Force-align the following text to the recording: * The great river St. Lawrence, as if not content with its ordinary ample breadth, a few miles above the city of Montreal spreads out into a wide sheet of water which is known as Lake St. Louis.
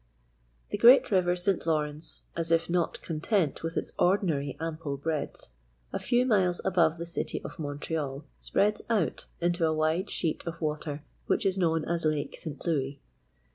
* 0.37 0.69
The 0.71 0.79
great 0.79 1.11
river 1.11 1.35
St. 1.35 1.63
Lawrence, 1.67 2.23
as 2.35 2.49
if 2.49 2.71
not 2.71 3.03
content 3.03 3.61
with 3.61 3.77
its 3.77 3.91
ordinary 3.99 4.57
ample 4.59 4.97
breadth, 4.97 5.45
a 5.93 5.99
few 5.99 6.25
miles 6.25 6.59
above 6.65 6.97
the 6.97 7.05
city 7.05 7.39
of 7.43 7.59
Montreal 7.59 8.25
spreads 8.39 8.81
out 8.89 9.27
into 9.41 9.63
a 9.63 9.75
wide 9.75 10.09
sheet 10.09 10.43
of 10.47 10.59
water 10.59 11.03
which 11.27 11.45
is 11.45 11.59
known 11.59 11.85
as 11.85 12.03
Lake 12.03 12.35
St. 12.35 12.65
Louis. 12.65 12.99